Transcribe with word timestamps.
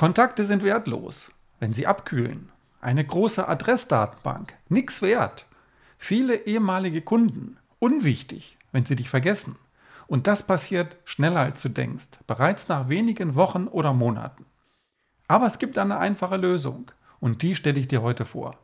Kontakte 0.00 0.46
sind 0.46 0.64
wertlos, 0.64 1.30
wenn 1.58 1.74
sie 1.74 1.86
abkühlen. 1.86 2.48
Eine 2.80 3.04
große 3.04 3.46
Adressdatenbank, 3.46 4.54
nix 4.70 5.02
wert. 5.02 5.44
Viele 5.98 6.46
ehemalige 6.46 7.02
Kunden, 7.02 7.58
unwichtig, 7.80 8.56
wenn 8.72 8.86
sie 8.86 8.96
dich 8.96 9.10
vergessen. 9.10 9.56
Und 10.06 10.26
das 10.26 10.42
passiert 10.42 10.96
schneller 11.04 11.40
als 11.40 11.60
du 11.60 11.68
denkst, 11.68 12.18
bereits 12.26 12.68
nach 12.68 12.88
wenigen 12.88 13.34
Wochen 13.34 13.66
oder 13.66 13.92
Monaten. 13.92 14.46
Aber 15.28 15.44
es 15.44 15.58
gibt 15.58 15.76
eine 15.76 15.98
einfache 15.98 16.38
Lösung 16.38 16.90
und 17.20 17.42
die 17.42 17.54
stelle 17.54 17.78
ich 17.78 17.86
dir 17.86 18.00
heute 18.00 18.24
vor. 18.24 18.56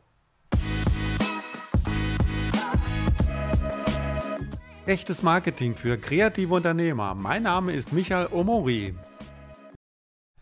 Echtes 4.87 5.21
Marketing 5.21 5.75
für 5.75 5.99
kreative 5.99 6.55
Unternehmer. 6.55 7.13
Mein 7.13 7.43
Name 7.43 7.73
ist 7.73 7.93
Michael 7.93 8.29
Omori. 8.31 8.95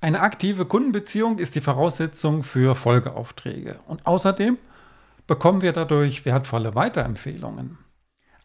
Eine 0.06 0.20
aktive 0.20 0.68
Kundenbeziehung 0.68 1.40
ist 1.40 1.56
die 1.56 1.62
Voraussetzung 1.62 2.44
für 2.44 2.76
Folgeaufträge 2.76 3.80
und 3.88 4.06
außerdem 4.06 4.60
bekommen 5.26 5.64
wir 5.64 5.74
dadurch 5.74 6.26
wertvolle 6.26 6.76
Weiterempfehlungen. 6.76 7.80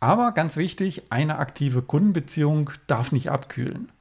Aber 0.01 0.33
ganz 0.33 0.57
wichtig, 0.57 1.03
eine 1.11 1.39
aktive 1.39 1.83
Kundenbeziehung 1.83 2.71
darf 2.87 3.13
nicht 3.13 3.31
abkühlen. 3.31 3.93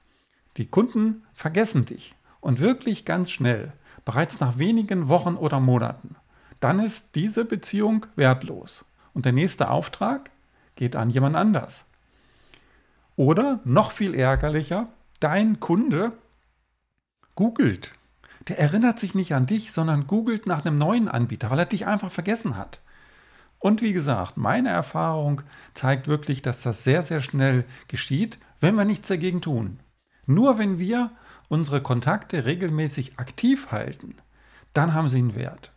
Die 0.55 0.67
Kunden 0.67 1.23
vergessen 1.33 1.83
dich 1.83 2.15
und 2.39 2.61
wirklich 2.61 3.03
ganz 3.03 3.29
schnell, 3.29 3.73
bereits 4.05 4.39
nach 4.39 4.57
wenigen 4.57 5.09
Wochen 5.09 5.35
oder 5.35 5.59
Monaten. 5.59 6.15
Dann 6.61 6.79
ist 6.79 7.13
diese 7.15 7.43
Beziehung 7.43 8.05
wertlos 8.15 8.85
und 9.13 9.25
der 9.25 9.33
nächste 9.33 9.69
Auftrag 9.69 10.31
geht 10.77 10.95
an 10.95 11.09
jemand 11.09 11.35
anders. 11.35 11.83
Oder 13.17 13.59
noch 13.65 13.91
viel 13.91 14.15
ärgerlicher, 14.15 14.87
dein 15.19 15.59
Kunde 15.59 16.13
googelt. 17.39 17.93
Der 18.49 18.59
erinnert 18.59 18.99
sich 18.99 19.15
nicht 19.15 19.33
an 19.33 19.45
dich, 19.45 19.71
sondern 19.71 20.07
googelt 20.07 20.45
nach 20.45 20.65
einem 20.65 20.77
neuen 20.77 21.07
Anbieter, 21.07 21.49
weil 21.49 21.59
er 21.59 21.65
dich 21.65 21.87
einfach 21.87 22.11
vergessen 22.11 22.57
hat. 22.57 22.81
Und 23.59 23.81
wie 23.81 23.93
gesagt, 23.93 24.35
meine 24.35 24.67
Erfahrung 24.67 25.43
zeigt 25.73 26.09
wirklich, 26.09 26.41
dass 26.41 26.63
das 26.63 26.83
sehr, 26.83 27.01
sehr 27.01 27.21
schnell 27.21 27.63
geschieht, 27.87 28.39
wenn 28.59 28.75
wir 28.75 28.83
nichts 28.83 29.07
dagegen 29.07 29.39
tun. 29.39 29.79
Nur 30.25 30.57
wenn 30.57 30.79
wir 30.79 31.11
unsere 31.47 31.81
Kontakte 31.81 32.43
regelmäßig 32.43 33.17
aktiv 33.19 33.71
halten, 33.71 34.15
dann 34.73 34.93
haben 34.93 35.07
sie 35.07 35.19
einen 35.19 35.35
Wert. 35.35 35.71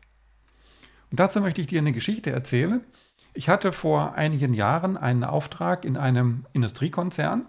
Und 1.13 1.21
dazu 1.21 1.41
möchte 1.41 1.61
ich 1.61 1.69
dir 1.69 1.79
eine 1.79 1.93
Geschichte 1.93 2.33
erzählen. 2.33 2.85
Ich 3.35 3.49
hatte 3.49 3.71
vor 3.71 4.15
einigen 4.15 4.53
Jahren 4.53 4.97
einen 4.97 5.23
Auftrag 5.23 5.85
in 5.85 5.97
einem 5.97 6.45
Industriekonzern 6.55 7.47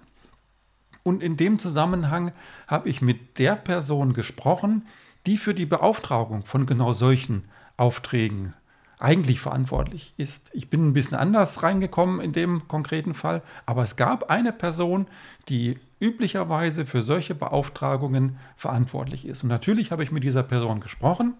und 1.03 1.21
in 1.21 1.37
dem 1.37 1.59
Zusammenhang 1.59 2.31
habe 2.67 2.89
ich 2.89 3.01
mit 3.01 3.37
der 3.39 3.55
Person 3.55 4.13
gesprochen, 4.13 4.87
die 5.25 5.37
für 5.37 5.53
die 5.53 5.65
Beauftragung 5.65 6.43
von 6.43 6.65
genau 6.65 6.93
solchen 6.93 7.45
Aufträgen 7.77 8.53
eigentlich 8.99 9.41
verantwortlich 9.41 10.13
ist. 10.15 10.49
Ich 10.53 10.69
bin 10.69 10.87
ein 10.87 10.93
bisschen 10.93 11.17
anders 11.17 11.61
reingekommen 11.61 12.21
in 12.21 12.31
dem 12.31 12.67
konkreten 12.69 13.13
Fall, 13.13 13.41
aber 13.65 13.83
es 13.83 13.97
gab 13.97 14.29
eine 14.29 14.53
Person, 14.53 15.07
die 15.49 15.77
üblicherweise 15.99 16.85
für 16.85 17.01
solche 17.01 17.35
Beauftragungen 17.35 18.37
verantwortlich 18.55 19.27
ist. 19.27 19.43
Und 19.43 19.49
natürlich 19.49 19.91
habe 19.91 20.03
ich 20.03 20.11
mit 20.11 20.23
dieser 20.23 20.43
Person 20.43 20.79
gesprochen 20.79 21.33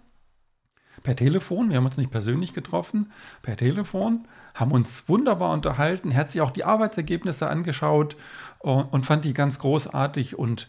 per 1.02 1.16
Telefon. 1.16 1.70
Wir 1.70 1.78
haben 1.78 1.86
uns 1.86 1.98
nicht 1.98 2.12
persönlich 2.12 2.54
getroffen, 2.54 3.12
per 3.42 3.58
Telefon, 3.58 4.28
haben 4.54 4.72
uns 4.72 5.10
wunderbar 5.10 5.52
unterhalten. 5.54 6.12
Er 6.12 6.18
hat 6.18 6.30
sich 6.30 6.42
auch 6.42 6.52
die 6.52 6.64
Arbeitsergebnisse 6.64 7.50
angeschaut 7.50 8.16
und 8.60 9.06
fand 9.06 9.26
die 9.26 9.34
ganz 9.34 9.60
großartig 9.60 10.38
und 10.38 10.68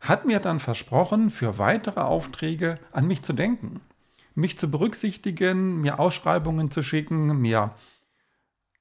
hat 0.00 0.26
mir 0.26 0.40
dann 0.40 0.60
versprochen, 0.60 1.30
für 1.30 1.58
weitere 1.58 2.00
Aufträge 2.00 2.78
an 2.90 3.06
mich 3.06 3.22
zu 3.22 3.32
denken, 3.32 3.80
mich 4.34 4.58
zu 4.58 4.70
berücksichtigen, 4.70 5.80
mir 5.80 6.00
Ausschreibungen 6.00 6.70
zu 6.70 6.82
schicken, 6.82 7.38
mir 7.40 7.74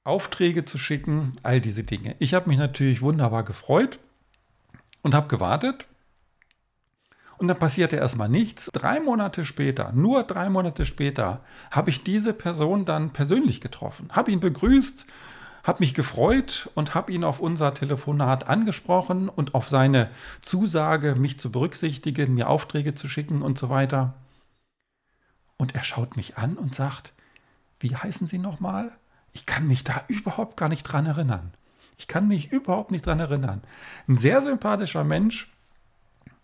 Aufträge 0.03 0.65
zu 0.65 0.77
schicken, 0.77 1.31
all 1.43 1.61
diese 1.61 1.83
Dinge. 1.83 2.15
Ich 2.19 2.33
habe 2.33 2.49
mich 2.49 2.57
natürlich 2.57 3.01
wunderbar 3.01 3.43
gefreut 3.43 3.99
und 5.03 5.13
habe 5.13 5.27
gewartet 5.27 5.85
und 7.41 7.47
dann 7.47 7.57
passierte 7.57 7.95
erstmal 7.95 8.29
nichts. 8.29 8.69
Drei 8.71 8.99
Monate 8.99 9.43
später, 9.45 9.91
nur 9.93 10.23
drei 10.23 10.47
Monate 10.47 10.85
später, 10.85 11.41
habe 11.71 11.89
ich 11.89 12.03
diese 12.03 12.33
Person 12.33 12.85
dann 12.85 13.09
persönlich 13.09 13.61
getroffen, 13.61 14.09
habe 14.11 14.29
ihn 14.29 14.39
begrüßt, 14.39 15.07
habe 15.63 15.79
mich 15.79 15.95
gefreut 15.95 16.69
und 16.75 16.93
habe 16.93 17.11
ihn 17.11 17.23
auf 17.23 17.39
unser 17.39 17.73
Telefonat 17.73 18.47
angesprochen 18.47 19.27
und 19.27 19.55
auf 19.55 19.69
seine 19.69 20.11
Zusage, 20.41 21.15
mich 21.15 21.39
zu 21.39 21.51
berücksichtigen, 21.51 22.35
mir 22.35 22.47
Aufträge 22.47 22.93
zu 22.93 23.07
schicken 23.07 23.41
und 23.41 23.57
so 23.57 23.69
weiter. 23.69 24.13
Und 25.57 25.73
er 25.73 25.83
schaut 25.83 26.17
mich 26.17 26.37
an 26.37 26.57
und 26.57 26.75
sagt, 26.75 27.11
wie 27.79 27.95
heißen 27.95 28.27
Sie 28.27 28.37
nochmal? 28.37 28.91
Ich 29.33 29.47
kann 29.47 29.67
mich 29.67 29.83
da 29.83 30.03
überhaupt 30.07 30.57
gar 30.57 30.69
nicht 30.69 30.83
dran 30.83 31.07
erinnern. 31.07 31.51
Ich 31.97 32.07
kann 32.07 32.27
mich 32.27 32.51
überhaupt 32.51 32.91
nicht 32.91 33.05
dran 33.05 33.19
erinnern. 33.19 33.63
Ein 34.07 34.17
sehr 34.17 34.41
sympathischer 34.43 35.03
Mensch, 35.03 35.51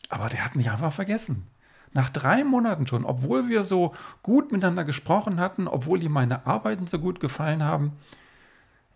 aber 0.09 0.30
der 0.30 0.44
hat 0.46 0.56
mich 0.56 0.69
einfach 0.69 0.94
vergessen. 0.94 1.47
Nach 1.94 2.09
drei 2.09 2.44
Monaten 2.44 2.85
schon, 2.88 3.06
obwohl 3.06 3.50
wir 3.50 3.63
so 3.63 3.96
gut 4.22 4.52
miteinander 4.52 4.84
gesprochen 4.84 5.40
hatten, 5.40 5.68
obwohl 5.68 6.03
ihm 6.03 6.12
meine 6.12 6.46
Arbeiten 6.46 6.88
so 6.88 7.00
gut 7.00 7.19
gefallen 7.19 7.63
haben, 7.63 7.94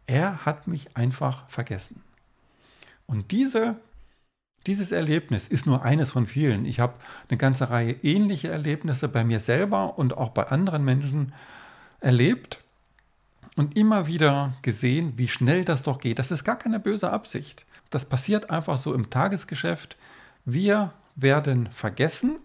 er 0.08 0.46
hat 0.46 0.68
mich 0.68 0.98
einfach 0.98 1.50
vergessen. 1.50 2.04
Und 3.08 3.32
diese, 3.32 3.78
dieses 4.68 4.92
Erlebnis 4.92 5.48
ist 5.48 5.66
nur 5.66 5.84
eines 5.84 6.12
von 6.12 6.28
vielen. 6.28 6.66
Ich 6.66 6.80
habe 6.80 6.94
eine 7.30 7.38
ganze 7.38 7.70
Reihe 7.70 7.94
ähnliche 8.04 8.50
Erlebnisse 8.50 9.08
bei 9.08 9.24
mir 9.24 9.40
selber 9.40 9.98
und 9.98 10.18
auch 10.18 10.30
bei 10.30 10.48
anderen 10.48 10.84
Menschen 10.84 11.34
erlebt 12.02 12.60
und 13.56 13.78
immer 13.78 14.08
wieder 14.08 14.54
gesehen, 14.62 15.14
wie 15.18 15.28
schnell 15.28 15.66
das 15.66 15.84
doch 15.84 15.98
geht. 15.98 16.20
Das 16.20 16.32
ist 16.32 16.44
gar 16.44 16.58
keine 16.58 16.80
böse 16.80 17.12
Absicht. 17.12 17.66
Das 17.90 18.06
passiert 18.06 18.50
einfach 18.50 18.78
so 18.78 18.94
im 18.94 19.10
Tagesgeschäft. 19.10 19.98
Wir 20.46 20.94
werden 21.16 21.70
vergessen 21.72 22.40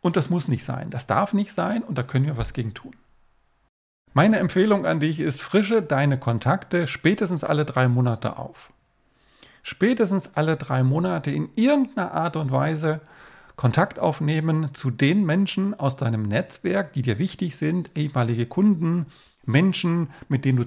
und 0.00 0.16
das 0.16 0.30
muss 0.30 0.48
nicht 0.48 0.64
sein. 0.64 0.90
Das 0.90 1.06
darf 1.06 1.32
nicht 1.32 1.52
sein 1.52 1.82
und 1.82 1.98
da 1.98 2.02
können 2.02 2.26
wir 2.26 2.36
was 2.36 2.52
gegen 2.52 2.74
tun. 2.74 2.94
Meine 4.12 4.38
Empfehlung 4.38 4.86
an 4.86 4.98
dich 4.98 5.20
ist, 5.20 5.40
frische 5.40 5.82
deine 5.82 6.18
Kontakte 6.18 6.86
spätestens 6.86 7.44
alle 7.44 7.64
drei 7.64 7.86
Monate 7.86 8.38
auf. 8.38 8.72
Spätestens 9.62 10.34
alle 10.34 10.56
drei 10.56 10.82
Monate 10.82 11.30
in 11.30 11.50
irgendeiner 11.54 12.12
Art 12.12 12.36
und 12.36 12.50
Weise 12.50 13.00
Kontakt 13.56 13.98
aufnehmen 13.98 14.70
zu 14.72 14.90
den 14.90 15.24
Menschen 15.24 15.78
aus 15.78 15.96
deinem 15.96 16.22
Netzwerk, 16.22 16.94
die 16.94 17.02
dir 17.02 17.18
wichtig 17.18 17.56
sind, 17.56 17.90
ehemalige 17.94 18.46
Kunden, 18.46 19.06
Menschen, 19.44 20.08
mit 20.28 20.44
denen 20.44 20.58
du 20.58 20.66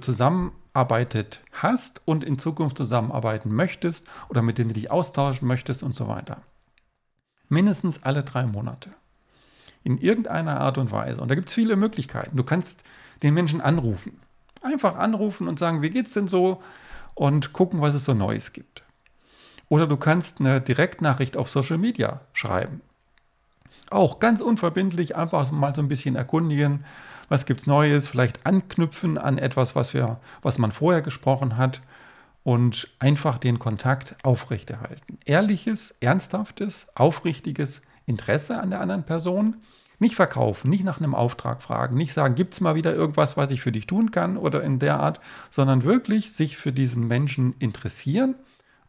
zusammenarbeitet 0.73 1.41
hast 1.51 2.01
und 2.06 2.23
in 2.23 2.39
Zukunft 2.39 2.78
zusammenarbeiten 2.78 3.53
möchtest 3.53 4.07
oder 4.29 4.41
mit 4.41 4.57
denen 4.57 4.69
du 4.69 4.73
dich 4.73 4.91
austauschen 4.91 5.47
möchtest 5.47 5.84
und 5.84 5.95
so 5.95 6.07
weiter. 6.07 6.41
Mindestens 7.47 8.03
alle 8.03 8.23
drei 8.23 8.45
Monate. 8.45 8.89
In 9.83 9.97
irgendeiner 10.00 10.59
Art 10.62 10.78
und 10.78 10.91
Weise. 10.91 11.22
Und 11.22 11.29
da 11.29 11.35
gibt 11.35 11.50
es 11.50 11.53
viele 11.53 11.75
Möglichkeiten. 11.75 12.38
Du 12.38 12.44
kannst 12.44 12.83
den 13.22 13.33
Menschen 13.33 13.62
anrufen. 13.62 14.19
Einfach 14.62 14.95
anrufen 14.97 15.47
und 15.47 15.59
sagen, 15.59 15.81
wie 15.81 15.89
geht's 15.89 16.13
denn 16.13 16.28
so? 16.28 16.63
Und 17.16 17.53
gucken, 17.53 17.81
was 17.81 17.94
es 17.94 18.06
so 18.06 18.13
Neues 18.13 18.53
gibt. 18.53 18.81
Oder 19.69 19.85
du 19.88 19.97
kannst 19.97 20.39
eine 20.39 20.62
Direktnachricht 20.62 21.38
auf 21.38 21.50
Social 21.50 21.78
Media 21.78 22.22
schreiben. 22.31 22.81
Auch 23.89 24.19
ganz 24.19 24.41
unverbindlich 24.41 25.16
einfach 25.16 25.51
mal 25.51 25.75
so 25.75 25.81
ein 25.81 25.88
bisschen 25.88 26.16
erkundigen, 26.16 26.83
was 27.29 27.45
gibt 27.45 27.61
es 27.61 27.67
Neues, 27.67 28.07
vielleicht 28.07 28.45
anknüpfen 28.45 29.17
an 29.17 29.38
etwas, 29.38 29.75
was, 29.75 29.94
wir, 29.94 30.19
was 30.41 30.57
man 30.57 30.71
vorher 30.71 31.01
gesprochen 31.01 31.57
hat 31.57 31.81
und 32.44 32.89
einfach 32.99 33.38
den 33.38 33.59
Kontakt 33.59 34.16
aufrechterhalten. 34.23 35.17
Ehrliches, 35.25 35.95
ernsthaftes, 35.99 36.88
aufrichtiges 36.95 37.81
Interesse 38.05 38.59
an 38.59 38.69
der 38.69 38.81
anderen 38.81 39.03
Person. 39.03 39.57
Nicht 40.00 40.15
verkaufen, 40.15 40.69
nicht 40.69 40.83
nach 40.83 41.00
einem 41.00 41.15
Auftrag 41.15 41.62
fragen, 41.62 41.95
nicht 41.95 42.13
sagen, 42.13 42.36
gibt 42.36 42.53
es 42.53 42.62
mal 42.62 42.75
wieder 42.75 42.94
irgendwas, 42.94 43.38
was 43.38 43.51
ich 43.51 43.62
für 43.62 43.71
dich 43.71 43.88
tun 43.88 44.12
kann 44.12 44.36
oder 44.36 44.62
in 44.62 44.79
der 44.79 45.00
Art, 45.00 45.21
sondern 45.50 45.83
wirklich 45.83 46.33
sich 46.33 46.57
für 46.57 46.74
diesen 46.74 47.07
Menschen 47.07 47.56
interessieren 47.59 48.36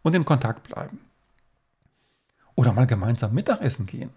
und 0.02 0.16
in 0.16 0.24
Kontakt 0.24 0.68
bleiben. 0.68 0.98
Oder 2.56 2.72
mal 2.72 2.86
gemeinsam 2.86 3.32
Mittagessen 3.32 3.86
gehen. 3.86 4.10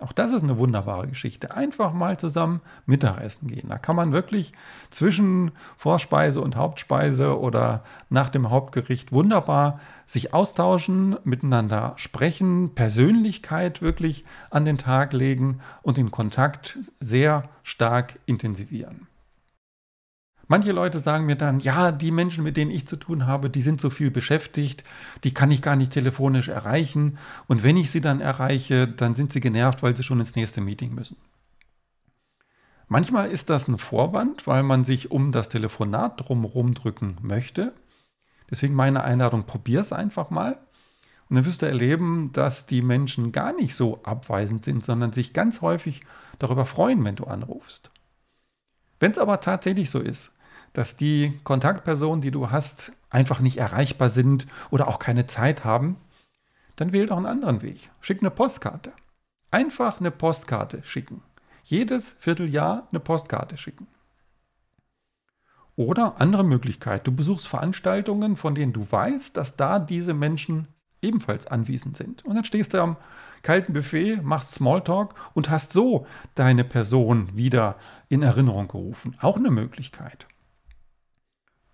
Auch 0.00 0.12
das 0.12 0.32
ist 0.32 0.42
eine 0.42 0.58
wunderbare 0.58 1.06
Geschichte. 1.06 1.54
Einfach 1.54 1.92
mal 1.92 2.18
zusammen 2.18 2.60
Mittagessen 2.86 3.46
gehen. 3.48 3.68
Da 3.68 3.78
kann 3.78 3.94
man 3.94 4.12
wirklich 4.12 4.52
zwischen 4.90 5.52
Vorspeise 5.76 6.40
und 6.40 6.56
Hauptspeise 6.56 7.38
oder 7.38 7.84
nach 8.08 8.28
dem 8.28 8.50
Hauptgericht 8.50 9.12
wunderbar 9.12 9.80
sich 10.06 10.34
austauschen, 10.34 11.16
miteinander 11.24 11.94
sprechen, 11.96 12.74
Persönlichkeit 12.74 13.80
wirklich 13.82 14.24
an 14.50 14.64
den 14.64 14.78
Tag 14.78 15.12
legen 15.12 15.60
und 15.82 15.96
den 15.96 16.10
Kontakt 16.10 16.78
sehr 16.98 17.44
stark 17.62 18.18
intensivieren. 18.26 19.06
Manche 20.48 20.72
Leute 20.72 20.98
sagen 20.98 21.26
mir 21.26 21.36
dann, 21.36 21.60
ja, 21.60 21.92
die 21.92 22.10
Menschen, 22.10 22.44
mit 22.44 22.56
denen 22.56 22.70
ich 22.70 22.86
zu 22.86 22.96
tun 22.96 23.26
habe, 23.26 23.48
die 23.48 23.62
sind 23.62 23.80
so 23.80 23.90
viel 23.90 24.10
beschäftigt, 24.10 24.84
die 25.24 25.32
kann 25.32 25.50
ich 25.50 25.62
gar 25.62 25.76
nicht 25.76 25.92
telefonisch 25.92 26.48
erreichen. 26.48 27.18
Und 27.46 27.62
wenn 27.62 27.76
ich 27.76 27.90
sie 27.90 28.00
dann 28.00 28.20
erreiche, 28.20 28.88
dann 28.88 29.14
sind 29.14 29.32
sie 29.32 29.40
genervt, 29.40 29.82
weil 29.82 29.96
sie 29.96 30.02
schon 30.02 30.20
ins 30.20 30.34
nächste 30.34 30.60
Meeting 30.60 30.94
müssen. 30.94 31.16
Manchmal 32.88 33.30
ist 33.30 33.48
das 33.48 33.68
ein 33.68 33.78
Vorwand, 33.78 34.46
weil 34.46 34.62
man 34.62 34.84
sich 34.84 35.10
um 35.10 35.32
das 35.32 35.48
Telefonat 35.48 36.20
drumherum 36.20 36.74
drücken 36.74 37.16
möchte. 37.22 37.72
Deswegen 38.50 38.74
meine 38.74 39.02
Einladung, 39.02 39.44
probier 39.44 39.80
es 39.80 39.92
einfach 39.92 40.28
mal. 40.28 40.58
Und 41.30 41.36
dann 41.36 41.46
wirst 41.46 41.62
du 41.62 41.66
erleben, 41.66 42.30
dass 42.34 42.66
die 42.66 42.82
Menschen 42.82 43.32
gar 43.32 43.54
nicht 43.54 43.74
so 43.74 44.02
abweisend 44.02 44.64
sind, 44.64 44.84
sondern 44.84 45.14
sich 45.14 45.32
ganz 45.32 45.62
häufig 45.62 46.02
darüber 46.38 46.66
freuen, 46.66 47.02
wenn 47.04 47.16
du 47.16 47.24
anrufst. 47.24 47.90
Wenn 49.02 49.10
es 49.10 49.18
aber 49.18 49.40
tatsächlich 49.40 49.90
so 49.90 49.98
ist, 49.98 50.30
dass 50.74 50.94
die 50.94 51.40
Kontaktpersonen, 51.42 52.20
die 52.20 52.30
du 52.30 52.52
hast, 52.52 52.92
einfach 53.10 53.40
nicht 53.40 53.56
erreichbar 53.56 54.10
sind 54.10 54.46
oder 54.70 54.86
auch 54.86 55.00
keine 55.00 55.26
Zeit 55.26 55.64
haben, 55.64 55.96
dann 56.76 56.92
wähl 56.92 57.06
doch 57.06 57.16
einen 57.16 57.26
anderen 57.26 57.62
Weg. 57.62 57.90
Schick 58.00 58.20
eine 58.20 58.30
Postkarte. 58.30 58.92
Einfach 59.50 59.98
eine 59.98 60.12
Postkarte 60.12 60.84
schicken. 60.84 61.20
Jedes 61.64 62.14
Vierteljahr 62.20 62.86
eine 62.92 63.00
Postkarte 63.00 63.56
schicken. 63.56 63.88
Oder 65.74 66.20
andere 66.20 66.44
Möglichkeit, 66.44 67.04
du 67.04 67.10
besuchst 67.10 67.48
Veranstaltungen, 67.48 68.36
von 68.36 68.54
denen 68.54 68.72
du 68.72 68.86
weißt, 68.88 69.36
dass 69.36 69.56
da 69.56 69.80
diese 69.80 70.14
Menschen 70.14 70.68
ebenfalls 71.02 71.46
anwesend 71.46 71.96
sind. 71.96 72.24
Und 72.24 72.34
dann 72.34 72.44
stehst 72.44 72.74
du 72.74 72.80
am 72.80 72.96
kalten 73.42 73.72
Buffet, 73.72 74.22
machst 74.22 74.52
Smalltalk 74.52 75.14
und 75.34 75.50
hast 75.50 75.72
so 75.72 76.06
deine 76.34 76.64
Person 76.64 77.36
wieder 77.36 77.76
in 78.08 78.22
Erinnerung 78.22 78.68
gerufen. 78.68 79.16
Auch 79.20 79.36
eine 79.36 79.50
Möglichkeit. 79.50 80.26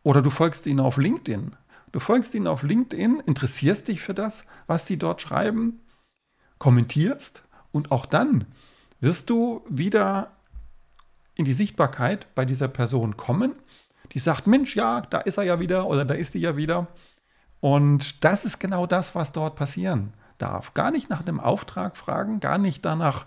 Oder 0.03 0.23
du 0.23 0.31
folgst 0.31 0.67
ihnen 0.67 0.81
auf 0.81 0.97
LinkedIn. 0.97 1.55
Du 1.93 2.01
folgst 2.01 2.35
ihnen 2.35 2.47
auf 2.47 2.63
LinkedIn, 2.63 3.21
interessierst 3.21 3.89
dich 3.89 4.01
für 4.01 4.15
das, 4.15 4.45
was 4.67 4.87
sie 4.87 4.99
dort 4.99 5.23
schreiben, 5.23 5.81
kommentierst 6.59 7.45
und 7.73 7.93
auch 7.93 8.07
dann 8.07 8.47
wirst 9.01 9.31
du 9.31 9.65
wieder 9.69 10.33
in 11.35 11.45
die 11.45 11.53
Sichtbarkeit 11.53 12.35
bei 12.35 12.45
dieser 12.45 12.69
Person 12.69 13.17
kommen, 13.17 13.55
die 14.13 14.19
sagt, 14.19 14.47
Mensch, 14.47 14.75
ja, 14.75 15.03
da 15.03 15.19
ist 15.19 15.39
er 15.39 15.45
ja 15.45 15.61
wieder 15.61 15.87
oder 15.87 16.05
da 16.05 16.15
ist 16.15 16.33
sie 16.33 16.41
ja 16.41 16.57
wieder. 16.57 16.89
Und 17.61 18.25
das 18.25 18.45
ist 18.45 18.59
genau 18.59 18.87
das, 18.87 19.15
was 19.15 19.33
dort 19.33 19.57
passieren 19.57 20.13
darf. 20.39 20.75
Gar 20.75 20.91
nicht 20.91 21.11
nach 21.11 21.21
einem 21.21 21.41
Auftrag 21.41 21.97
fragen, 21.97 22.41
gar 22.41 22.59
nicht 22.59 22.85
danach 22.85 23.27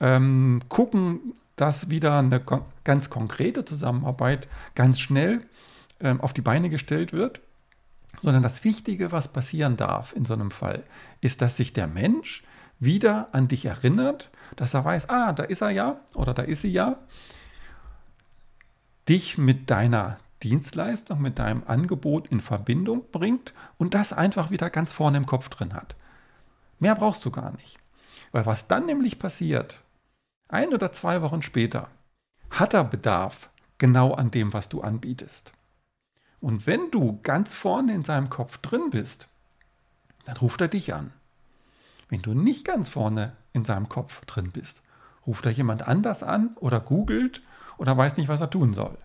ähm, 0.00 0.60
gucken, 0.68 1.34
dass 1.56 1.88
wieder 1.90 2.18
eine 2.18 2.42
ganz 2.82 3.10
konkrete 3.10 3.64
Zusammenarbeit 3.64 4.48
ganz 4.74 4.98
schnell 4.98 5.46
ähm, 6.00 6.20
auf 6.20 6.32
die 6.32 6.42
Beine 6.42 6.68
gestellt 6.68 7.12
wird, 7.12 7.40
sondern 8.20 8.42
das 8.42 8.64
Wichtige, 8.64 9.12
was 9.12 9.28
passieren 9.28 9.76
darf 9.76 10.14
in 10.14 10.24
so 10.24 10.34
einem 10.34 10.50
Fall, 10.50 10.84
ist, 11.20 11.42
dass 11.42 11.56
sich 11.56 11.72
der 11.72 11.86
Mensch 11.86 12.42
wieder 12.80 13.28
an 13.32 13.48
dich 13.48 13.64
erinnert, 13.64 14.30
dass 14.56 14.74
er 14.74 14.84
weiß, 14.84 15.08
ah, 15.08 15.32
da 15.32 15.44
ist 15.44 15.62
er 15.62 15.70
ja 15.70 16.00
oder 16.14 16.34
da 16.34 16.42
ist 16.42 16.62
sie 16.62 16.72
ja, 16.72 16.98
dich 19.08 19.38
mit 19.38 19.70
deiner 19.70 20.18
Dienstleistung, 20.42 21.20
mit 21.20 21.38
deinem 21.38 21.62
Angebot 21.66 22.28
in 22.28 22.40
Verbindung 22.40 23.04
bringt 23.10 23.54
und 23.78 23.94
das 23.94 24.12
einfach 24.12 24.50
wieder 24.50 24.70
ganz 24.70 24.92
vorne 24.92 25.16
im 25.16 25.26
Kopf 25.26 25.48
drin 25.48 25.74
hat. 25.74 25.96
Mehr 26.78 26.94
brauchst 26.94 27.24
du 27.24 27.30
gar 27.30 27.52
nicht. 27.52 27.78
Weil 28.32 28.46
was 28.46 28.66
dann 28.66 28.86
nämlich 28.86 29.18
passiert, 29.18 29.80
ein 30.48 30.74
oder 30.74 30.92
zwei 30.92 31.22
Wochen 31.22 31.40
später, 31.40 31.88
hat 32.50 32.74
er 32.74 32.84
Bedarf 32.84 33.48
genau 33.78 34.12
an 34.12 34.30
dem, 34.30 34.52
was 34.52 34.68
du 34.68 34.80
anbietest. 34.80 35.52
Und 36.40 36.66
wenn 36.66 36.90
du 36.90 37.20
ganz 37.22 37.54
vorne 37.54 37.94
in 37.94 38.04
seinem 38.04 38.28
Kopf 38.28 38.58
drin 38.58 38.90
bist, 38.90 39.28
dann 40.24 40.36
ruft 40.36 40.60
er 40.60 40.68
dich 40.68 40.92
an. 40.94 41.12
Wenn 42.08 42.22
du 42.22 42.34
nicht 42.34 42.64
ganz 42.66 42.88
vorne 42.88 43.36
in 43.52 43.64
seinem 43.64 43.88
Kopf 43.88 44.24
drin 44.26 44.50
bist, 44.52 44.82
ruft 45.26 45.46
er 45.46 45.52
jemand 45.52 45.88
anders 45.88 46.22
an 46.22 46.56
oder 46.56 46.80
googelt 46.80 47.40
oder 47.78 47.96
weiß 47.96 48.16
nicht, 48.16 48.28
was 48.28 48.40
er 48.40 48.50
tun 48.50 48.74
soll. 48.74 48.98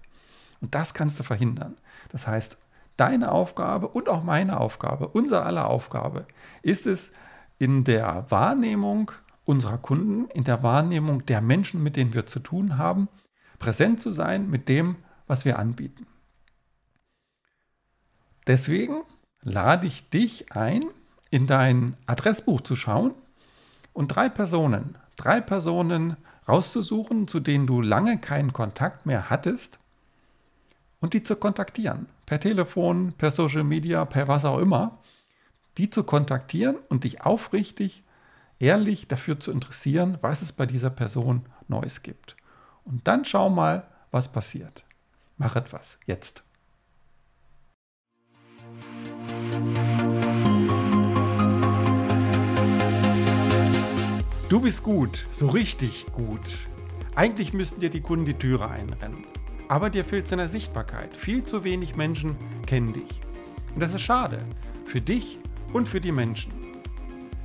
Und 0.62 0.76
das 0.76 0.94
kannst 0.94 1.20
du 1.20 1.24
verhindern. 1.24 1.76
Das 2.10 2.28
heißt, 2.28 2.58
deine 2.98 3.32
Aufgabe 3.32 3.88
und 3.88 4.10
auch 4.10 4.24
meine 4.24 4.60
Aufgabe, 4.60 5.08
unser 5.08 5.46
aller 5.46 5.70
Aufgabe, 5.70 6.26
ist 6.62 6.86
es, 6.86 7.12
in 7.58 7.84
der 7.84 8.26
Wahrnehmung 8.30 9.12
unserer 9.44 9.78
Kunden, 9.78 10.30
in 10.30 10.46
der 10.46 10.64
Wahrnehmung 10.64 11.26
der 11.26 11.42
Menschen, 11.42 11.84
mit 11.84 11.96
denen 11.98 12.14
wir 12.14 12.26
zu 12.26 12.40
tun 12.40 12.78
haben, 12.78 13.10
präsent 13.58 14.00
zu 14.00 14.12
sein 14.12 14.50
mit 14.50 14.70
dem, 14.70 14.96
was 15.28 15.44
wir 15.44 15.60
anbieten. 15.60 16.08
Deswegen 18.48 19.02
lade 19.42 19.88
ich 19.88 20.10
dich 20.10 20.54
ein, 20.54 20.86
in 21.30 21.48
dein 21.48 21.98
Adressbuch 22.08 22.62
zu 22.62 22.76
schauen 22.76 23.14
und 23.94 24.08
drei 24.08 24.30
Personen, 24.30 24.98
drei 25.18 25.42
Personen 25.42 26.16
rauszusuchen, 26.48 27.28
zu 27.28 27.40
denen 27.40 27.68
du 27.68 27.82
lange 27.82 28.18
keinen 28.20 28.54
Kontakt 28.54 29.06
mehr 29.06 29.30
hattest 29.30 29.80
und 31.00 31.14
die 31.14 31.24
zu 31.24 31.36
kontaktieren. 31.36 32.08
Per 32.26 32.40
Telefon, 32.40 33.14
per 33.18 33.32
Social 33.32 33.64
Media, 33.64 34.06
per 34.06 34.28
was 34.28 34.46
auch 34.46 34.60
immer. 34.60 35.00
Die 35.78 35.90
zu 35.90 36.04
kontaktieren 36.04 36.78
und 36.90 37.04
dich 37.04 37.22
aufrichtig, 37.22 38.04
ehrlich 38.60 39.08
dafür 39.08 39.40
zu 39.40 39.52
interessieren, 39.52 40.18
was 40.22 40.42
es 40.42 40.52
bei 40.52 40.66
dieser 40.66 40.90
Person 40.90 41.46
Neues 41.68 42.04
gibt. 42.04 42.36
Und 42.84 43.08
dann 43.08 43.24
schau 43.24 43.50
mal, 43.50 43.88
was 44.12 44.32
passiert. 44.32 44.84
Mach 45.38 45.56
etwas 45.56 45.98
jetzt. 46.06 46.44
Du 54.50 54.60
bist 54.60 54.82
gut, 54.82 55.28
so 55.30 55.48
richtig 55.48 56.08
gut. 56.12 56.68
Eigentlich 57.16 57.54
müssten 57.54 57.80
dir 57.80 57.92
die 57.92 58.02
Kunden 58.02 58.26
die 58.26 58.34
Türe 58.34 58.68
einrennen. 58.68 59.24
Aber 59.70 59.92
dir 59.92 60.04
fehlt 60.04 60.28
seiner 60.28 60.48
Sichtbarkeit. 60.48 61.16
Viel 61.16 61.44
zu 61.44 61.64
wenig 61.64 61.96
Menschen 61.96 62.36
kennen 62.66 62.92
dich. 62.92 63.22
Und 63.76 63.82
das 63.82 63.94
ist 63.94 64.02
schade. 64.02 64.40
Für 64.86 65.00
dich 65.00 65.38
und 65.74 65.88
für 65.88 66.02
die 66.02 66.12
Menschen. 66.12 66.52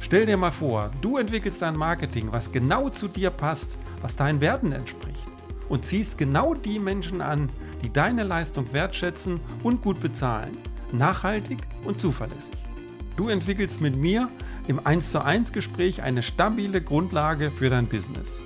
Stell 0.00 0.24
dir 0.24 0.38
mal 0.38 0.50
vor, 0.50 0.90
du 1.02 1.18
entwickelst 1.18 1.62
ein 1.62 1.76
Marketing, 1.76 2.28
was 2.30 2.50
genau 2.50 2.88
zu 2.88 3.08
dir 3.08 3.30
passt, 3.30 3.78
was 4.00 4.16
deinen 4.16 4.40
Werten 4.40 4.72
entspricht. 4.72 5.22
Und 5.68 5.84
ziehst 5.84 6.16
genau 6.16 6.54
die 6.54 6.78
Menschen 6.78 7.20
an, 7.20 7.50
die 7.82 7.92
deine 7.92 8.24
Leistung 8.24 8.72
wertschätzen 8.72 9.38
und 9.62 9.82
gut 9.82 10.00
bezahlen. 10.00 10.56
Nachhaltig 10.92 11.58
und 11.84 12.00
zuverlässig. 12.00 12.56
Du 13.16 13.28
entwickelst 13.28 13.82
mit 13.82 13.96
mir 13.96 14.30
im 14.66 14.84
1 14.84 15.10
zu 15.10 15.22
1 15.22 15.52
Gespräch 15.52 16.02
eine 16.02 16.22
stabile 16.22 16.80
Grundlage 16.80 17.50
für 17.50 17.68
dein 17.68 17.86
Business. 17.86 18.40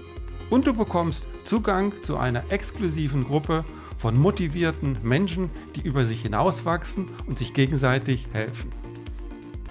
Und 0.51 0.67
du 0.67 0.73
bekommst 0.73 1.29
Zugang 1.45 1.93
zu 2.03 2.17
einer 2.17 2.43
exklusiven 2.51 3.25
Gruppe 3.25 3.65
von 3.99 4.17
motivierten 4.17 4.97
Menschen, 5.03 5.51
die 5.77 5.83
über 5.83 6.05
sich 6.05 6.23
hinauswachsen 6.23 7.07
und 7.27 7.39
sich 7.39 7.53
gegenseitig 7.53 8.29
helfen. 8.33 8.71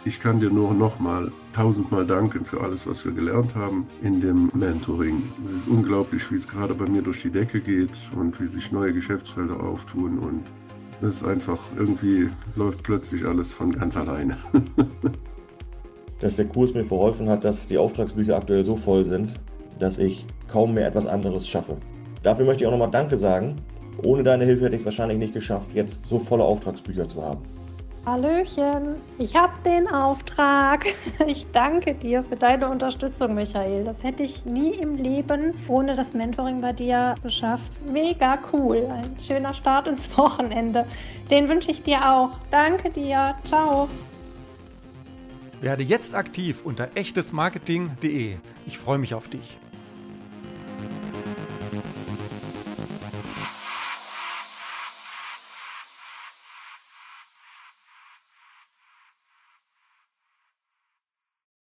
Ich 0.05 0.21
kann 0.21 0.39
dir 0.39 0.49
nur 0.49 0.73
nochmal 0.73 1.31
tausendmal 1.51 2.05
danken 2.05 2.45
für 2.45 2.61
alles, 2.61 2.87
was 2.87 3.03
wir 3.03 3.11
gelernt 3.11 3.55
haben 3.55 3.85
in 4.03 4.21
dem 4.21 4.49
Mentoring. 4.53 5.23
Es 5.45 5.51
ist 5.51 5.67
unglaublich, 5.67 6.31
wie 6.31 6.35
es 6.35 6.47
gerade 6.47 6.73
bei 6.73 6.85
mir 6.85 7.01
durch 7.01 7.23
die 7.23 7.31
Decke 7.31 7.59
geht 7.59 7.97
und 8.15 8.39
wie 8.39 8.47
sich 8.47 8.71
neue 8.71 8.93
Geschäftsfelder 8.93 9.59
auftun 9.59 10.19
und 10.19 10.43
es 11.01 11.17
ist 11.17 11.25
einfach 11.25 11.59
irgendwie 11.75 12.29
läuft 12.55 12.83
plötzlich 12.83 13.25
alles 13.25 13.51
von 13.51 13.71
ganz 13.71 13.97
alleine. 13.97 14.37
dass 16.19 16.37
der 16.37 16.45
Kurs 16.45 16.73
mir 16.73 16.85
verholfen 16.85 17.29
hat, 17.29 17.43
dass 17.43 17.67
die 17.67 17.77
Auftragsbücher 17.77 18.37
aktuell 18.37 18.63
so 18.63 18.75
voll 18.75 19.05
sind, 19.05 19.33
dass 19.79 19.97
ich 19.97 20.25
kaum 20.47 20.73
mehr 20.73 20.87
etwas 20.87 21.05
anderes 21.05 21.47
schaffe. 21.47 21.77
Dafür 22.23 22.45
möchte 22.45 22.63
ich 22.63 22.67
auch 22.67 22.71
nochmal 22.71 22.91
Danke 22.91 23.17
sagen. 23.17 23.55
Ohne 24.03 24.23
deine 24.23 24.45
Hilfe 24.45 24.65
hätte 24.65 24.75
ich 24.75 24.81
es 24.81 24.85
wahrscheinlich 24.85 25.17
nicht 25.17 25.33
geschafft, 25.33 25.71
jetzt 25.73 26.05
so 26.05 26.19
volle 26.19 26.43
Auftragsbücher 26.43 27.07
zu 27.07 27.23
haben. 27.23 27.41
Hallöchen, 28.07 28.95
ich 29.17 29.35
habe 29.35 29.51
den 29.65 29.89
Auftrag. 29.89 30.85
Ich 31.27 31.45
danke 31.51 31.93
dir 31.93 32.23
für 32.23 32.37
deine 32.37 32.69
Unterstützung, 32.69 33.35
Michael. 33.35 33.83
Das 33.83 34.01
hätte 34.01 34.23
ich 34.23 34.45
nie 34.45 34.75
im 34.75 34.95
Leben 34.95 35.53
ohne 35.67 35.93
das 35.95 36.13
Mentoring 36.13 36.61
bei 36.61 36.71
dir 36.71 37.15
geschafft. 37.21 37.69
Mega 37.91 38.39
cool. 38.53 38.87
Ein 38.89 39.17
schöner 39.19 39.53
Start 39.53 39.87
ins 39.87 40.15
Wochenende. 40.17 40.85
Den 41.29 41.49
wünsche 41.49 41.69
ich 41.69 41.83
dir 41.83 42.09
auch. 42.09 42.29
Danke 42.49 42.91
dir. 42.91 43.35
Ciao. 43.43 43.89
Werde 45.59 45.83
jetzt 45.83 46.15
aktiv 46.15 46.61
unter 46.63 46.87
echtesmarketing.de. 46.95 48.37
Ich 48.65 48.77
freue 48.77 48.99
mich 48.99 49.15
auf 49.15 49.27
dich. 49.27 49.57